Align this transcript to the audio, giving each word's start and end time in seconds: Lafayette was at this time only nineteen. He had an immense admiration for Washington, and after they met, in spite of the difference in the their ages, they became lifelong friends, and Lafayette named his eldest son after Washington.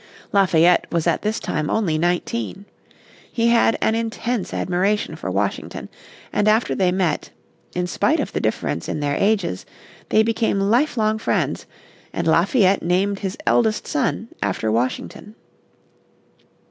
Lafayette 0.33 0.87
was 0.91 1.05
at 1.05 1.21
this 1.21 1.39
time 1.39 1.69
only 1.69 1.95
nineteen. 1.95 2.65
He 3.31 3.49
had 3.49 3.77
an 3.81 3.93
immense 3.93 4.51
admiration 4.51 5.15
for 5.15 5.29
Washington, 5.29 5.89
and 6.33 6.47
after 6.47 6.73
they 6.73 6.91
met, 6.91 7.29
in 7.75 7.85
spite 7.85 8.19
of 8.19 8.31
the 8.33 8.41
difference 8.41 8.89
in 8.89 8.99
the 8.99 9.05
their 9.05 9.15
ages, 9.15 9.63
they 10.09 10.23
became 10.23 10.59
lifelong 10.59 11.19
friends, 11.19 11.67
and 12.13 12.25
Lafayette 12.25 12.81
named 12.81 13.19
his 13.19 13.37
eldest 13.45 13.85
son 13.85 14.29
after 14.41 14.71
Washington. 14.71 15.35